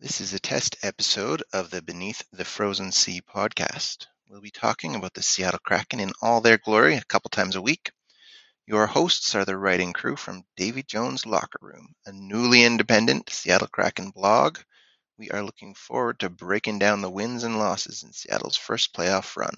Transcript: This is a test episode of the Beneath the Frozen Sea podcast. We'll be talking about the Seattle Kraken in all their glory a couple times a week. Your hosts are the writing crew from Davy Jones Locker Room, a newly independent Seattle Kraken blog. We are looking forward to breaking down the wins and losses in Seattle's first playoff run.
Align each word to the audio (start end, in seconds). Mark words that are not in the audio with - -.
This 0.00 0.20
is 0.20 0.34
a 0.34 0.40
test 0.40 0.76
episode 0.82 1.44
of 1.52 1.70
the 1.70 1.80
Beneath 1.80 2.24
the 2.32 2.44
Frozen 2.44 2.90
Sea 2.90 3.22
podcast. 3.22 4.06
We'll 4.28 4.40
be 4.40 4.50
talking 4.50 4.96
about 4.96 5.14
the 5.14 5.22
Seattle 5.22 5.60
Kraken 5.60 6.00
in 6.00 6.12
all 6.20 6.40
their 6.40 6.58
glory 6.58 6.96
a 6.96 7.04
couple 7.04 7.28
times 7.28 7.54
a 7.54 7.62
week. 7.62 7.92
Your 8.66 8.88
hosts 8.88 9.36
are 9.36 9.44
the 9.44 9.56
writing 9.56 9.92
crew 9.92 10.16
from 10.16 10.44
Davy 10.56 10.82
Jones 10.82 11.24
Locker 11.24 11.60
Room, 11.60 11.94
a 12.04 12.12
newly 12.12 12.64
independent 12.64 13.30
Seattle 13.30 13.68
Kraken 13.68 14.10
blog. 14.10 14.58
We 15.16 15.30
are 15.30 15.44
looking 15.44 15.76
forward 15.76 16.18
to 16.20 16.28
breaking 16.28 16.80
down 16.80 17.00
the 17.00 17.08
wins 17.08 17.44
and 17.44 17.60
losses 17.60 18.02
in 18.02 18.12
Seattle's 18.12 18.56
first 18.56 18.94
playoff 18.94 19.36
run. 19.36 19.54